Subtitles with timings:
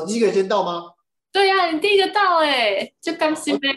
[0.00, 0.84] 我第一个先到吗？
[1.32, 3.68] 对呀、你第一个到哎、就刚新呗。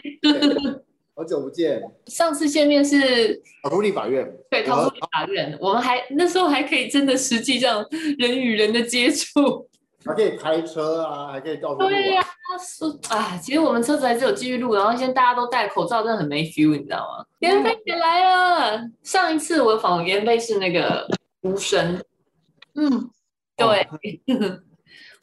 [1.16, 4.28] 好久不见，上次见面是桃竹立法院。
[4.50, 7.86] 对桃竹法院，我们还那时候还可以真的实际这样
[8.18, 9.68] 人与人的接触。
[10.04, 12.20] 还可以开车啊，还可以到处对呀、
[12.50, 12.58] 玩。
[12.58, 17.24] 说啊，其实我们车子还是有继续录，然后现在大家都戴口罩，真的很没 feel，你知道吗？
[17.38, 18.80] 袁飞也来了。
[19.04, 21.06] 上一次我访袁飞是那个
[21.42, 22.02] 无声，
[22.74, 23.08] 嗯，
[23.56, 23.86] 对。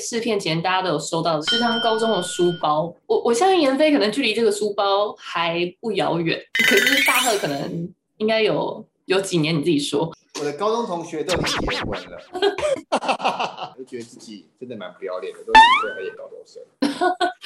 [0.01, 2.93] 试片前大家都有收到，是他们高中的书包。
[3.05, 6.37] 我我相信妍飞可能距离这个书包还不遥远，
[6.67, 10.11] 可是大贺可能应该有有几年，你自己说。
[10.39, 16.63] 我的高中同学都已经结婚了， 就觉得自己真的蛮不要脸的，都几岁还演高中生。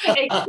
[0.14, 0.46] 哎、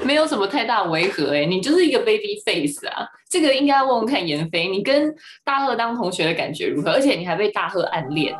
[0.02, 3.06] 没有什么太大违和哎、你就是一个 baby face 啊。
[3.28, 5.14] 这个应该问问看妍飞，你跟
[5.44, 6.90] 大贺当同学的感觉如何？
[6.92, 8.34] 而且你还被大贺暗恋、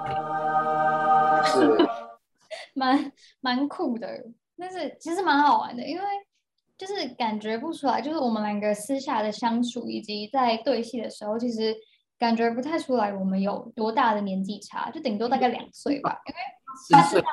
[1.45, 1.88] 是，
[2.79, 4.09] 蛮蛮酷的，
[4.57, 6.03] 但是其实蛮好玩的，因为
[6.79, 11.75] 就是感觉不出来，就是我们两个私下的相处，以及在对戏的时候，其实
[12.19, 16.19] 感觉不太出来我们有多大的年纪差，就顶多大概两岁吧。
[16.27, 16.39] 因为
[16.91, 17.29] 他知道，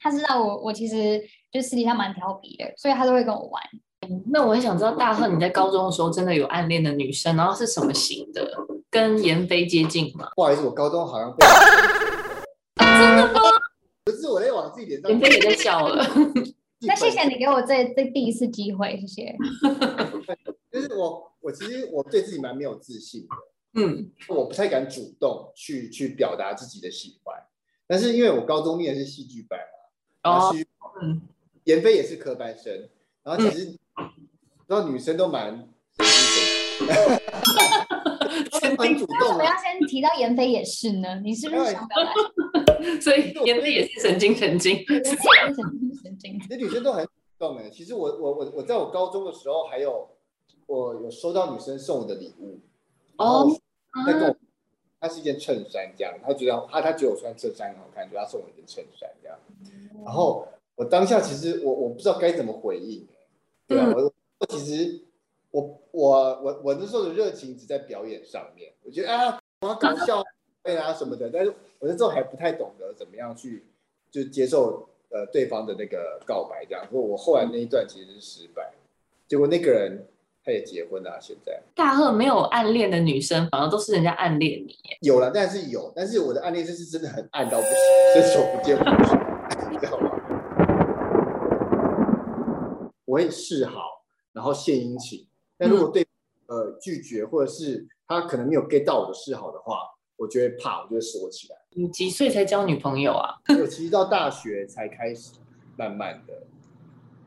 [0.00, 3.62] 他知道我我其实就私底下蛮调皮的，所以他都会跟我玩。
[4.30, 8.48] 那我很想知道，大贺你在高中的时候真的有暗恋的女生，然后是什么型的？
[8.88, 10.28] 跟妍飞接近吗？
[10.36, 11.38] 不好意思，我高中好像不
[12.78, 13.40] 真的吗？
[14.70, 15.08] 自己也在
[15.54, 16.04] 笑了。
[16.80, 19.34] 那谢谢你给我这这第一次机会，谢谢。
[20.70, 23.28] 就是我，我其实我对自己蛮没有自信的，
[23.80, 27.34] 嗯，我不太敢主动去去表达自己的喜欢。
[27.86, 30.68] 但是因为我高中念的是戏剧班嘛，然后哦，戏剧
[31.02, 31.22] 嗯，
[31.64, 32.90] 妍飞也是科班生，
[33.22, 33.74] 然后其实
[34.66, 35.66] 然后女生都蛮
[38.60, 41.20] 神蛮经，主动为什么要，先提到妍飞也是呢？
[41.24, 42.12] 你是不是想表达？
[43.00, 44.76] 所以妍飞也是神经神经。
[44.86, 46.40] 神经神经。
[46.40, 47.70] 其实女生都很主动的。
[47.70, 50.08] 其实我我我我在我高中的时候，还有
[50.66, 52.60] 我有收到女生送我的礼物，
[53.18, 53.48] 哦，
[54.04, 54.36] 她跟我，
[55.00, 59.38] 她是一件衬衫这样，她觉得她她觉得我穿衬衫很好看，就她送我一件衬衫这样。
[60.04, 63.06] 然后我当下其实我我不知道该怎么回应，
[63.66, 65.00] 对啊，我我其实
[65.56, 66.10] 我我
[66.42, 70.22] 我我那时候的热情只在表演上面，我觉得啊我要搞笑
[70.62, 73.64] 对啊什么的，但是我那时候还不太懂得怎么样去
[74.10, 78.74] 就接受呃对方的那个告白这样，所以我后来那一段其实是失败，
[79.26, 80.06] 结果那个人
[80.44, 84.76] 他也结婚了、啊，现在大贺没有暗恋的女生，反而都是人家暗恋你。
[85.00, 87.72] 有了，但是有，但是我的暗恋就是真的很暗到不行，
[88.14, 89.16] 伸手不见五指，
[89.72, 90.10] 你知道吗？
[93.06, 95.25] 我会示好，然后献殷勤，
[95.58, 96.06] 但如果对、
[96.46, 99.80] 呃拒绝或者是他可能没有 get 到我的示好的话，
[100.16, 101.56] 我就会怕，我就会锁起来。
[101.70, 103.34] 你几岁才交女朋友啊？
[103.60, 105.32] 我其实到大学才开始
[105.76, 106.46] 慢慢的，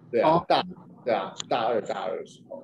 [0.09, 0.63] 对啊，哦大
[1.03, 2.63] 对啊，大二大二的时候，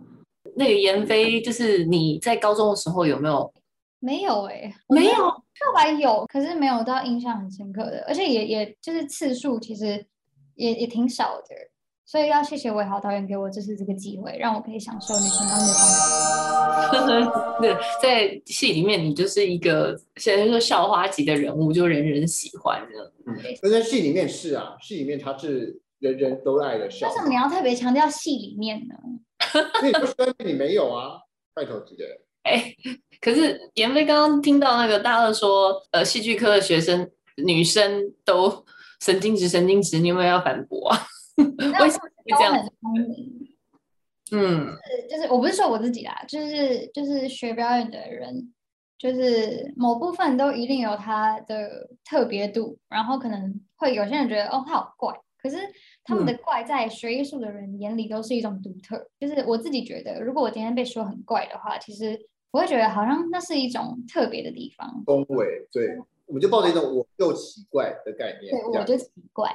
[0.56, 3.54] 那个妍飞，就是你在高中的时候有没有？
[4.00, 10.06] 没有哎、没有，告白有，可是没有到印象很深刻的，而且也也就是次数其实
[10.56, 11.48] 也也挺少的，
[12.06, 15.82] 所以要谢谢伟豪导演给我这次这个机会，让我可以享受女生当女方。
[17.60, 23.12] 对，在戏里面你就是一个现在说校花级的人物，就人人喜欢的。
[23.62, 28.96] 但在戏里面是啊，戏里面他是人人都爱的笑为什么你要特别强调戏里面呢？
[29.80, 31.20] 所以你不说你没有啊，
[31.56, 32.06] 拜托姐姐。
[32.46, 32.72] 哎，
[33.20, 37.10] 可是妍飞刚刚听到那个大二说，呃，戏剧科的学生
[37.44, 38.64] 女生都
[39.02, 41.08] 神经质，神经质，你有没有要反驳啊？
[41.82, 42.54] 为什么会这样？
[42.54, 43.48] 都很聪明，
[44.32, 44.78] 嗯，
[45.10, 48.54] 就是我不是说我自己啦，就是就是学表演的人，
[48.98, 55.58] 就是某部分都一定有他的特别度，然后可能会有些人觉得哦他好怪，可是
[56.04, 59.08] 他们的怪在学艺术的人眼里都是一种独特。
[59.20, 62.20] 就是我自己觉得，如果我今天被说很怪的话，其实
[62.52, 65.04] 我会觉得好像那是一种特别的地方。
[65.06, 69.52] 恭维，对，我们就抱着一种我又奇怪的概念，对，我就奇怪。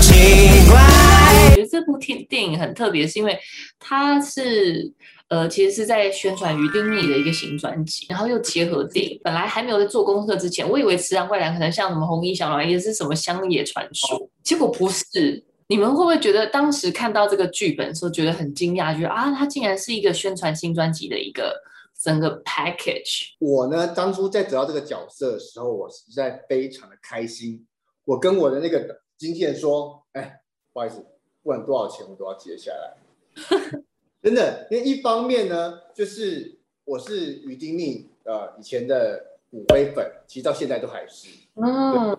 [0.00, 3.36] 我觉得这部电电影很特别，是因为
[3.80, 4.92] 它是
[5.28, 9.20] 呃，其实是在宣传于丁密的一个新专辑，然后又结合电影。
[9.24, 15.44] 本来还没有在做功课之前，我以为《慈然怪谈》可能像什么《红衣小狼》也是什么乡野传说，结果不是。
[15.70, 21.54] 你们会不会觉得当时看到这个剧本的时候觉得很惊讶，觉得啊，它竟然是一个宣传新专辑的一个
[22.02, 23.32] 整个 package？
[23.38, 27.66] 我呢，当初在得到这个角色的时候，我实在非常的开心。
[28.06, 28.78] 我跟我的那个
[29.18, 30.40] 经纪人说：“哎，
[30.72, 31.04] 不好意思，
[31.42, 32.96] 不管多少钱，我都要接下来。
[34.22, 41.28] ”真的，因为一方面呢，就是我是于丁密呃以前的骨灰粉，其实到现在都还是。
[41.54, 42.16] 嗯，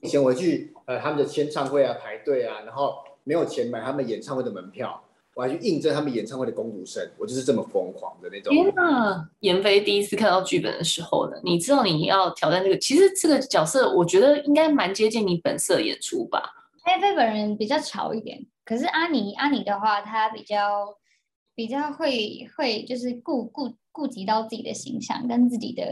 [0.00, 5.02] 以前我去呃他们的签唱会啊排队啊，然后没有钱买他们演唱会的门票，
[5.34, 8.52] 我还去应征他们演唱会的攻读生，我就是这么疯狂的那种。
[8.52, 9.28] 天呐！
[9.40, 16.42] 闫飞第一次看到剧本的时候呢，你知道你要挑战这个，其实这个角色我觉得应该蛮接近你本色演出吧。
[16.84, 20.86] 闫飞本人比较潮一点，可是阿尼阿尼的话，他比较
[21.54, 25.82] 比较会会就是顾顾顾及到自己的形象跟自己的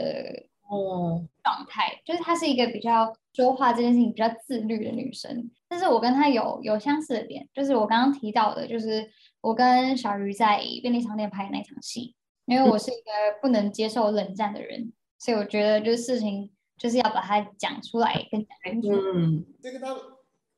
[0.68, 5.50] 哦，状态，就是她是一个比较说话这件事情比较自律的女生。
[5.68, 9.08] 但是我跟她有有相似的点，就是我刚刚提到的，就是
[9.40, 12.14] 我跟小鱼在便利商店拍的那场戏，
[12.46, 13.10] 因为我是一个
[13.40, 18.88] 不能接受冷战的人，所以我觉得就是事情就是要把它讲出来跟讲清楚。
[19.14, 19.96] 嗯，这个他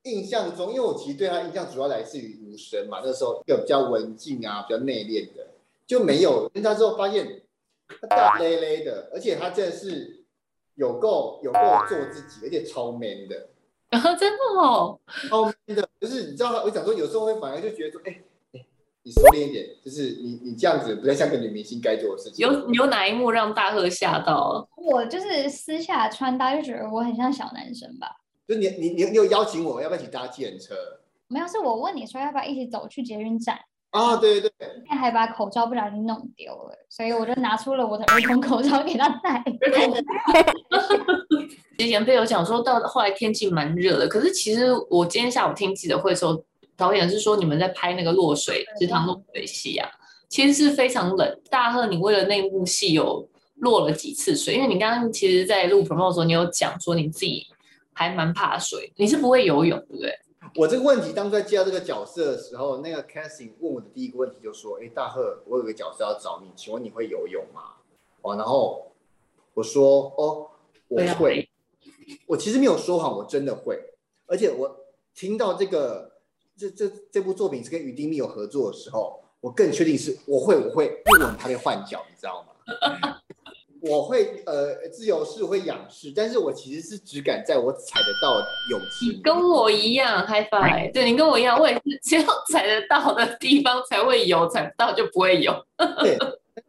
[0.05, 5.47] 印象中，因为我其实对他印象主要来自于无声嘛，那时候一个比较文静啊、比较内敛的，
[5.87, 6.51] 就没有。
[6.53, 7.43] 跟他之后发现
[8.01, 10.25] 他大咧咧的，而且他真的是
[10.75, 13.51] 有够有够做自己，而且超 man 的，
[13.91, 18.23] 然 后真的哦，超 man 的，就是你知道，我讲说有时候会反而就觉得说，哎、哎
[19.05, 22.47] 你收敛一点，就是你你这样子不太像个女明星该做的事情。
[22.47, 24.69] 有有哪一幕让大贺吓到？
[24.77, 28.07] 我就是私下穿搭就觉得我很像小男生吧。
[28.47, 30.75] 就你你你你有邀请我要不要一起搭计程车？
[31.27, 33.59] 没有，是我问你说要不要一起走去捷运站，
[33.91, 39.43] 啊，对对对，今天还把口罩不小心弄丢了，所以我就拿出了我的儿童口罩给他戴。
[41.77, 46.45] 其实闫飞有讲说到后来天气蛮热的，可是其实我今天下午听记者会的时候，
[46.83, 49.89] 导演是说你们在拍那个落水池塘落水戏啊，
[50.29, 51.41] 其实是非常冷。
[51.49, 54.55] 大贺，你为了那部戏有落了几次水？
[54.55, 57.47] 因为你刚刚其实，在录 promo 的时候，你有讲说你自己
[57.93, 60.13] 还蛮怕水，你是不会游泳，对不对？
[60.57, 67.61] 我这个问题当初在接到这个角色的时候，那个 casting 问我的第一个问题就说：“哎，大贺，我有个角色要找你，请问你会游泳吗？”
[68.23, 68.93] 哦，然后
[69.55, 70.51] 我说：“哦，
[70.89, 71.49] 我会啊会。”
[72.27, 73.79] 我其实没有说谎，我真的会。
[74.27, 76.12] 而且我听到这个
[76.57, 83.19] 这这这部作品是跟于丁密有合作的时候，我更确定是我会，我会，因为我很怕被换角，你知道吗？
[83.83, 89.23] 我会呃自由式会仰视，但是我其实是只敢在我踩得到的泳池里面。
[89.23, 90.93] 跟我一样，high five。
[90.93, 95.53] 对你跟我一样，我也是只有踩得到的地方才会游，踩不到就不会游。
[95.99, 96.17] 对，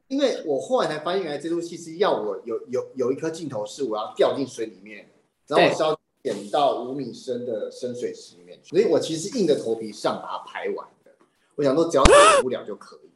[0.08, 5.08] 因为我后来才发现，原来这出戏是要我有有有一颗镜头是我要掉进水里面，
[5.46, 11.12] 然后我是要潜到五米深的深水池里面去，所以我其实硬着头皮上把它拍完的。
[11.56, 13.10] 我想说，只要死不了就可以。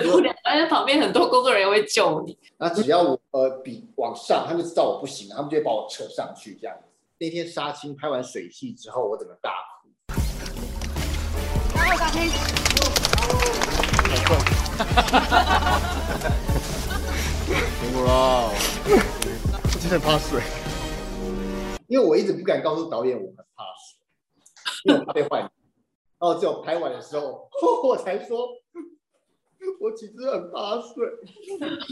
[0.00, 2.36] 不了，但是旁边很多工作人员会救你。
[2.58, 6.88] 那只要我呃比往上，他们就知道我不行了，他们就会把我扯上去这样子。
[7.18, 9.88] 那天杀青拍完水戏之后，我整个大哭。
[17.78, 18.50] 辛苦了，
[18.88, 20.42] 我真的怕水。
[21.94, 25.40] 因为我一直不敢告诉导演我很怕水，因为我怕被换。
[25.42, 25.50] 然
[26.18, 27.48] 后只有拍完的时候，
[27.86, 28.48] 我才说，
[29.78, 31.06] 我其实很怕水。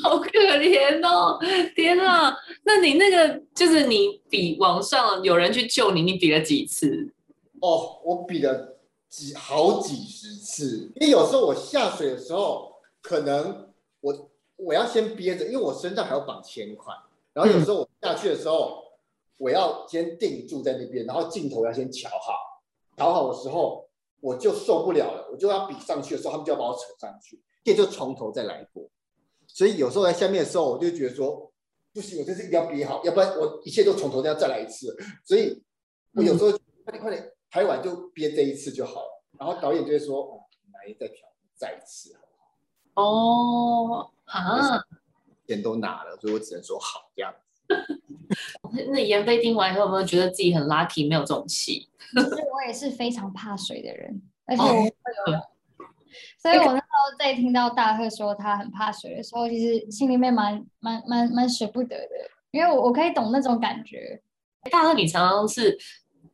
[0.02, 1.38] 好可怜哦！
[1.76, 7.12] 天啊，那你那个就是你比网上有人去救你，你比了几次？
[7.60, 8.78] 哦，我比了
[9.08, 16.92] 几好几十次，因为有时候我下水的时候，可能我我要先憋着，因为我身上还要绑铅块，
[17.32, 18.81] 然后有时候我下去的时候，
[19.42, 22.32] 我要先定住在那边，然后镜头要先调好，
[22.94, 28.88] 调好的时候我就受不了了，我就要比上去的时候，他们就要把我扯上去，这就从头再来过。
[29.48, 31.52] 所以有时候在下面的时候，我就觉得说，
[31.92, 34.96] 不行，我这次一定要比好，要不然我一切都从头要再来一次。
[35.24, 35.60] 所以
[36.14, 36.50] 我有时候
[36.84, 39.24] 快点快点拍完就憋这一次就好了。
[39.40, 40.40] 然后导演就会说，哦，
[40.72, 42.22] 来再调再一次，好
[42.94, 43.02] 不好？
[43.02, 44.84] 哦，啊，
[45.48, 47.34] 钱都拿了，所以我只能说好这样。
[48.92, 51.88] 那闫飞听完以后有没有觉得自己很 lucky 没有这种戏？
[52.14, 55.40] 其实我也是非常怕水的人，而且我会游泳，
[56.38, 64.20] 所以我那时候在听到大贺说他很怕水的时候，其实心里面蛮蛮蛮蛮舍不得的，因为我我可以懂那种感觉。
[64.70, 65.76] 大贺，你常常是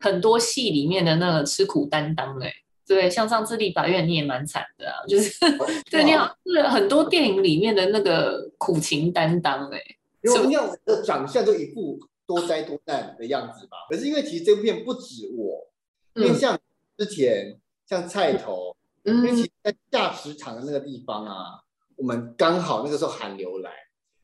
[0.01, 2.53] 很多戏里面的那个吃苦担当哎、
[2.87, 5.33] 对，像上次立法院你也蛮惨的啊，就是
[5.91, 9.81] 对你好像是很多电影里面的那个苦情担当哎、
[10.23, 13.77] 因为我像我的长相就一副多灾多难的样子吧。
[13.91, 15.71] 可是因为其实这部片不止我，
[16.15, 16.59] 因为嗯像
[16.97, 21.61] 之前像菜头，因为其嗯实在下池场的那个地方啊，
[21.97, 23.71] 我们刚好那个时候寒流来，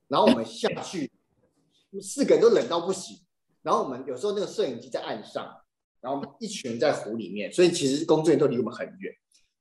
[0.08, 1.10] 然后我们下去，
[2.00, 3.18] 四个人都冷到不行。
[3.62, 5.46] 然后我们有时候那个摄影机在岸上，
[6.02, 9.10] 然后我们一群人在湖里面，所以其实工作人员都离我们很远。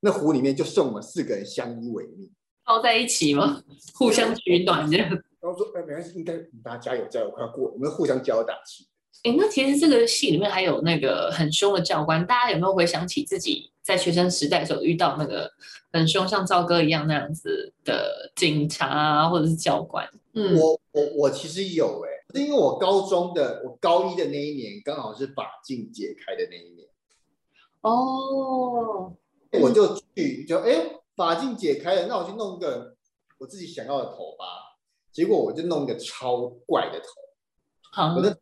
[0.01, 2.29] 那湖里面就剩我们四个人相依为命。
[2.65, 3.63] 抱在一起吗？
[3.93, 5.09] 互相取暖这样。
[5.43, 8.87] 然后说，哎，没关系，应该大家加油加油，快要过了，我们互相加油打气。
[9.23, 15.51] 哎，那其实这个戏里面还有那个很凶的教官，大家有没有回想起自己在学生时代的时候遇到那个
[15.91, 20.09] 很凶，像赵哥一样那样子的警察啊，或者是教官？
[20.33, 26.87] 嗯，我我我其实有哎、是因为我高中的我高一的那一年刚好是法禁解开的那一年，
[27.81, 29.13] 哦，
[29.61, 32.95] 我就去就哎法禁解开了，那我去弄个
[33.39, 34.72] 我自己想要的头吧。
[35.13, 37.05] 结果我就弄一个超怪的头，
[37.91, 38.37] 好我，的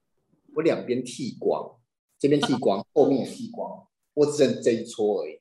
[0.55, 1.77] 我两边剃光，
[2.17, 5.39] 这边剃光，后面也剃光，我只剩这一撮而已。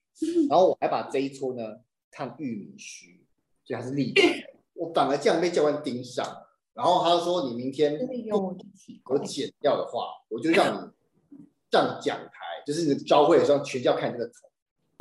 [0.49, 1.63] 然后我还把这一撮呢
[2.11, 3.25] 烫玉米须，
[3.65, 4.61] 所以它是立起来的。
[4.75, 6.27] 我反而这样被教官盯上，
[6.75, 7.99] 然后他就说你明天
[8.31, 8.57] 我。
[9.25, 11.39] 剪掉的话，我就让你
[11.71, 14.33] 上讲台，就是你招会的时候，全校看这个头。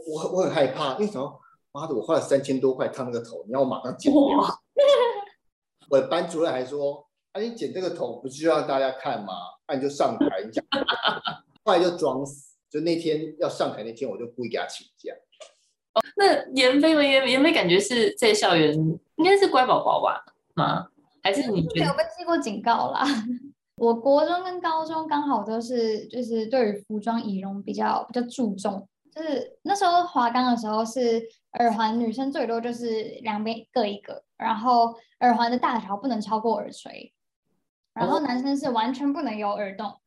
[0.08, 1.40] 我很我很害怕，因为什么？
[1.72, 4.20] 妈的，我花了三千多块烫那个头，你要我马上剪掉。
[5.90, 9.34] 我班主任还说：“啊，你剪这个头不是要让大家看吗？
[9.68, 10.64] 那、你就上台你讲。
[11.66, 15.14] ”后来就装死，就那天要上台那天，我就故意给他请假。
[15.94, 17.04] 哦那妍飞呢？
[17.04, 18.74] 妍妍飞感觉是在校园
[19.18, 20.24] 应该是乖宝宝吧？
[20.56, 20.88] 吗？
[21.24, 21.82] 还是你觉得？
[21.82, 23.04] 没有被记过警告啦。
[23.76, 28.88] 我国中跟高中刚好都是，就是对于服装仪容比较比较注重。
[29.20, 31.22] 就是那时候华冈的时候是
[31.60, 37.14] 耳环，女生最多就是两边各一个，然后耳环的大小不能超过耳垂，
[37.94, 40.00] 然后哦男生是完全不能有耳洞。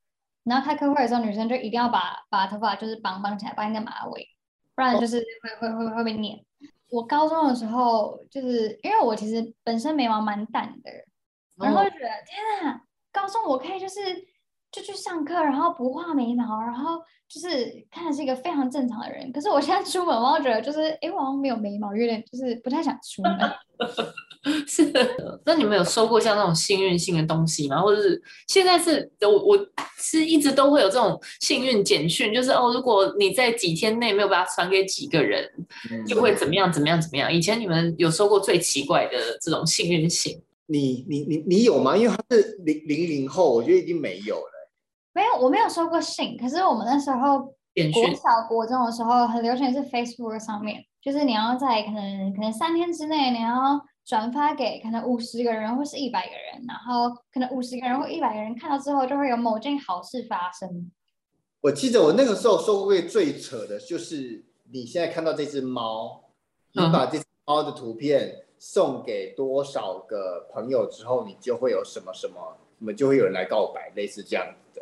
[0.45, 4.27] 然后开课会的时候，女生就一定要把把头发就是绑绑起来，绑一个马尾，
[4.75, 6.43] 不然就是会会会会被撵。
[6.91, 10.91] 我高中的时候，就是因为我其实本身眉毛蛮淡的，
[11.59, 12.81] 然后就觉得天啊，
[13.13, 14.01] 高中我可以就是
[14.73, 16.99] 就去上课，然后不画眉毛，然后
[17.29, 19.31] 就是看的是一个非常正常的人。
[19.31, 23.53] 可是我现在出门，我就觉得就是哎，我好像没有眉毛，有点就是不太想出门。
[24.67, 27.81] 是的，那你们有收过像那种幸运性的东西吗？
[27.81, 29.67] 或者是现在是我我
[29.99, 35.49] 是一直都会有这种幸运简讯，就是哦，如果你在几天内没有把它传给几个人，
[36.09, 37.33] 就会怎么样怎么样怎么样。
[37.33, 40.43] 以前你们有收过最奇怪的这种幸运信？
[40.67, 41.97] 你你你你有吗？
[41.97, 44.52] 因为他是零零零后，我觉得已经没有了。
[45.15, 60.91] 没有，我没有收过信，可是我们那时候国小、国中的时候，很流行是 Facebook 上面，就是你要在可能可能三天之内，你要转发给可能五十个人或是一百个人，然后可能五十个人或一百个人看到之后，就会有某件好事发生。
[61.61, 66.25] 我记得我那个时候收过最扯的就是你现在看到这只猫，
[66.73, 74.82] 你嗯把这只猫的图片送给多少个朋友之后，你就会有什么什么，你们就会有人来告白，类似这样子的。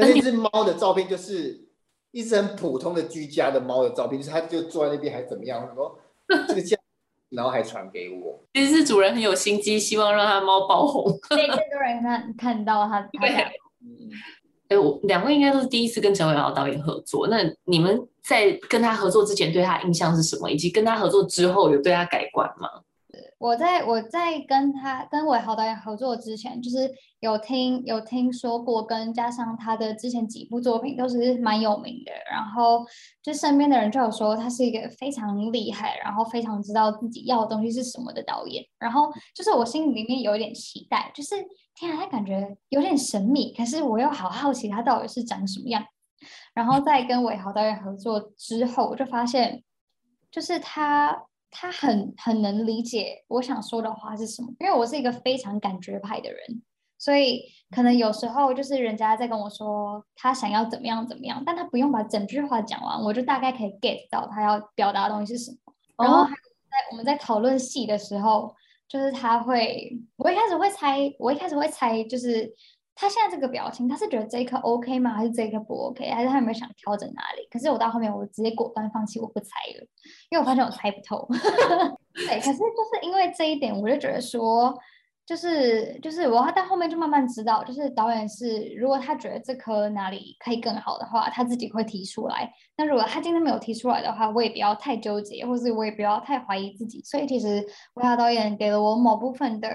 [0.00, 1.68] 那那只猫的照片就是
[2.10, 5.98] 一只很普通的居家的猫的照片，就是它就坐在那边还怎么样，我说
[6.48, 6.76] 这个家，
[7.28, 8.40] 然后还传给我。
[8.54, 11.04] 其实是主人很有心机，希望让他的猫爆红。
[11.30, 13.36] 被更多人看看到他，他对的
[14.68, 17.26] 哎，我两位应该都是第一次跟陈伟豪导演合作。
[17.26, 20.48] 那你们在跟他合作之前对他印象是什么？
[20.50, 22.68] 以及跟他合作之后有对他改观吗？
[23.40, 32.84] 我在我在跟他跟伟豪导演合作之前，就是有听有听说过，跟加上他的之前几部作品都是蛮有名的，然后
[33.22, 41.34] 就身边的人就有说他是一个非常厉害，然后非常知道自己要的东西是什么的导演，然后就是我心里面有一点期待，就是
[41.74, 45.82] 天啊，他感觉有点神秘，可是我又好好奇他到底是长什么样。
[46.52, 49.62] 然后在跟伟豪导演合作之后，我就发现，
[50.30, 56.62] 就是他他很很能理解我想说的话是什么，因为我是一个非常感觉派的人，
[56.98, 57.42] 所以
[57.74, 65.56] 可能有时候就是人家在跟我说他想要怎么样怎么样，但他不用把整句话讲完，我就大概可以 get 到他要表达的东西是什么。
[65.98, 68.54] 然后还有在我们在讨论戏的时候，
[68.88, 72.52] 就是他会，我一开始会猜，我一开始会猜，就是
[73.00, 75.14] 他现在这个表情，他是觉得这一颗 OK 吗？
[75.14, 76.10] 还是这一颗不 OK？
[76.10, 77.48] 还是他有没有想调整哪里？
[77.50, 79.86] 可是我到后面，我直接果断放弃，我不猜了，
[80.28, 81.26] 因为我发现我猜不透。
[82.12, 84.78] 对，可是就是因为这一点，我就觉得说，
[85.24, 92.52] 就是就是我要到后面就慢慢知道，就是导演是如果他觉得这颗哪里可以更好的话，他自己会提出来。
[92.76, 97.00] 那如果他今天没有提出来的话，我也不要太纠结，或是我也不要太怀疑自己。
[97.02, 99.68] 所以其实维亚导演给了我某部分的，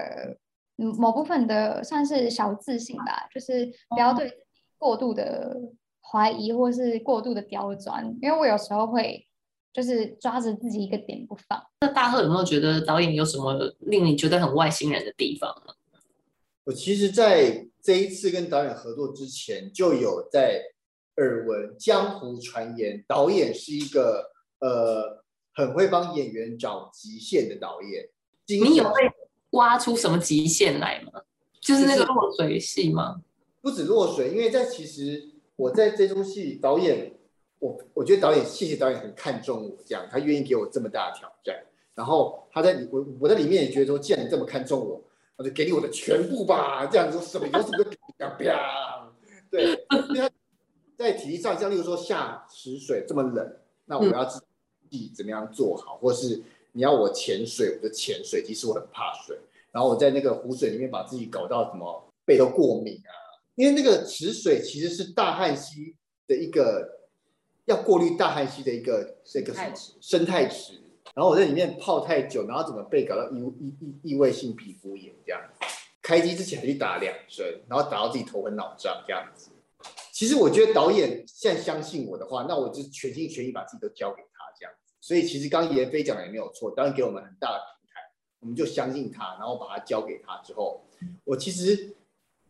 [0.76, 4.30] 某部分的算是小自信吧，就是不要对
[4.78, 5.56] 过度的
[6.00, 9.26] 怀疑或是过度的刁钻，因为我有时候会
[9.72, 11.62] 就是抓着自己一个点不放。
[11.80, 15.72] 那大贺有没有觉得导演有什么令你觉得很外星人的地方呢？
[16.64, 20.60] 我其实在这一次跟导演合作之前，就有在
[21.16, 28.08] 耳闻江湖传言，导演是一个呃很会帮演员找极限的导演。
[28.48, 29.08] 你有被
[29.50, 31.20] 挖出什么极限来吗？
[31.60, 33.20] 就是那个落水戏吗？
[33.60, 37.12] 不止落水，因为在其实我在这出戏导演，
[37.58, 41.56] 我我觉得导演谢谢导演很看重我这样，他愿意给我这么大的挑战，
[41.94, 45.02] 然后他在里我我在里面也觉得说，既然你这么看重我，
[45.36, 47.84] 我就给你我的全部吧，这样子什么有什么
[48.38, 49.10] 啪，
[49.50, 49.84] 对，
[50.14, 50.30] 因为他
[50.96, 54.40] 在体力上，像例如说下池水这么冷，那我要自
[54.88, 56.40] 己怎么样做好，或是
[56.76, 59.34] 你要我潜水，我就潜水，其实我很怕水，
[59.72, 63.10] 然后我在那个湖水里面把自己搞到什么背都过敏啊，
[63.54, 65.96] 因为那个池水其实是大汉溪
[66.28, 67.08] 的一个
[67.64, 70.74] 要过滤大汉溪的一个这个什么生态池，
[71.14, 75.66] 然后我在里面泡太久，然后怎么被搞到异异异异位性皮肤炎这样子，
[76.02, 79.48] 开机之前还去打两针，然后打到自己头昏脑胀这样子。
[80.12, 84.35] 其实我觉得导演现在相信我的话，那我就全心全意把自己都交给他。
[85.06, 88.00] 所以其实刚刚严飞讲的也没有错，当然给我们很大的平台，
[88.40, 90.82] 我们就相信他，然后把它交给他之后，
[91.22, 91.94] 我其实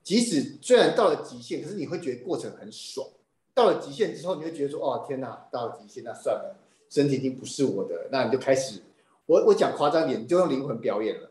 [0.03, 3.07] 即使虽然到了极限，可是你会觉得过程很爽。
[3.53, 6.57] 到了极限之后，你会觉得说，哦天哪，到了极限，那算了，
[6.89, 8.81] 身体已经不是我的，那你就开始，
[9.27, 11.31] 我我讲夸张点，你就用灵魂表演了。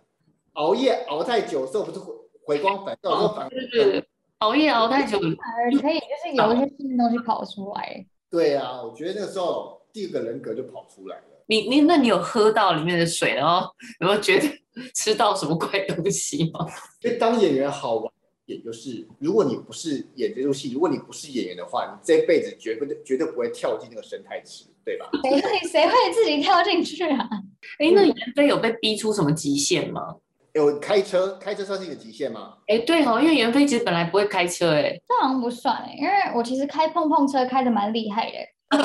[0.54, 2.14] 熬夜熬太久的时候，不是回
[2.46, 8.06] 回光返照，然后反而对对对，熬夜熬太久，反而可以就是有一些新的东西跑出来。
[8.30, 11.24] 对啊，我觉得那个时候第二个人格就跑出来了。
[11.48, 13.66] 你你那你有喝到里面的水，然后
[14.02, 14.46] 有没有觉得
[14.94, 16.68] 吃到什么怪东西吗？
[17.02, 18.12] 因为当演员好玩
[18.46, 25.10] 也就是，如果你不是演这出戏，如果你不是演员的话，你这辈子绝不绝对不会跳进那个生态池，对吧？
[25.24, 27.30] 谁会谁会自己跳进去啊？
[27.80, 30.16] 哎，那袁飞有被逼出什么极限吗？
[30.54, 32.56] 有开车，开车算是一个极限吗？
[32.68, 38.38] 哎，对哦，因为袁飞其实本来不会开车，哎，这好像不算哎、因为我其实开碰碰车开的蛮厉害的、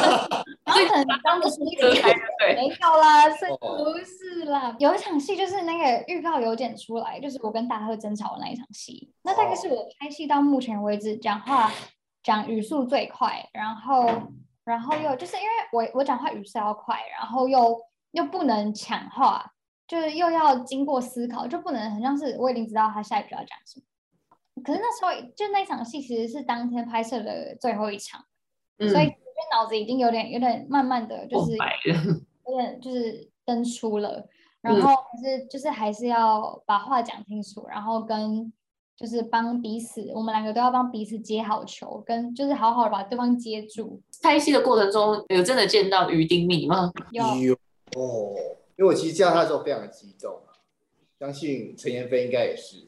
[0.64, 4.76] 然后可能当的是一个开的对， 没有啦，是哦不是啦？
[4.78, 9.12] 有一场戏就是那个预告有剪出来，就是我跟大贺争吵的那一场戏。
[9.22, 11.72] 那大概是我拍戏到目前为止讲话
[12.22, 14.06] 讲语速最快，然后
[14.64, 17.80] 然后又就是因为我我讲话语速要快，然后又
[18.12, 19.52] 又不能抢话，
[19.88, 23.84] 就是又要经过思考，就不能很像是我已经知道他下一句要讲什么。
[24.62, 28.23] 可是那时候就那场戏其实是当天拍摄的最后一场，
[28.78, 29.10] 嗯，所以
[29.52, 31.52] 脑子已经有点有点慢慢的就是
[32.47, 34.26] 有点就是登出了，
[34.60, 38.52] 然嗯后还是就是还是要把话讲清楚，然后跟
[38.97, 44.00] 就是帮彼此，我们两个都要帮彼此接好球，跟就是好好的把对方接住。
[44.23, 46.93] 拍戏的过程中有真的见到于丁米吗？
[47.10, 47.54] 有有
[47.97, 48.34] 哦，
[48.76, 50.52] 因为我其实见到他的时候非常的激动啊，
[51.19, 52.86] 相信陈妍霏应该也是。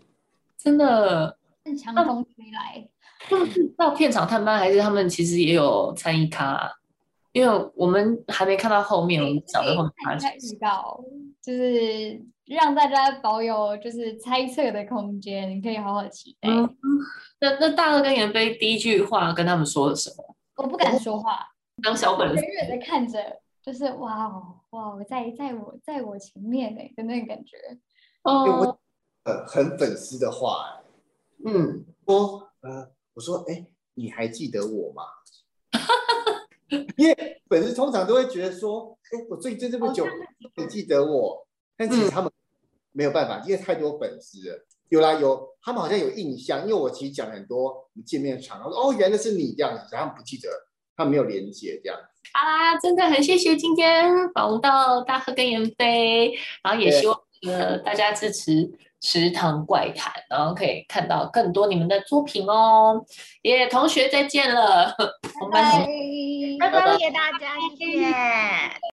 [0.59, 1.37] 真的，
[1.77, 2.89] 是强风吹来，
[3.29, 6.71] 他们是到片场探班，还是他们其实也有参与咖啊？
[7.33, 11.03] 因为我们还没看到后面，我们晓得后面发生看预告，
[11.43, 16.51] 就是让大家保有就是猜测的空间，你可以好好期待。
[16.51, 16.77] 嗯，
[17.41, 20.37] 那那大二跟袁飞第一句话跟他们说了什么？
[20.57, 21.49] 我不敢说话，
[21.83, 23.19] 当小本远远的看着，
[23.63, 27.57] 就是哇哦哇哦，在在我在我前面呢的那种感觉。
[28.25, 28.79] 哦
[29.47, 30.82] 很粉丝的话、欸，
[31.45, 35.03] 嗯，说呃，我说哎、你还记得我吗？
[36.97, 40.07] 因为粉丝通常都会觉得说，哎、我最近这么久，
[40.57, 41.47] 你记得我？
[41.77, 42.31] 但其实他们
[42.93, 44.67] 没有办法，因为太多粉丝了。
[44.89, 50.49] 有啦有，他们好像有印象，因为我其实讲很多我们见面场，我说哦，原来是你这样子，他们不记得，
[50.97, 51.99] 他们没有连接这样。
[52.35, 58.53] 好啦，真的很谢谢今天访问到大贺跟袁飞，然后也希望呃大家支持
[59.03, 63.05] 《池塘怪谈》，然后可以看到更多你们的作品哦。
[63.43, 64.95] 耶，同学再见了，
[65.43, 65.81] 我们很
[66.61, 66.71] 拜。
[66.71, 68.92] 拜拜谢谢大家，谢谢。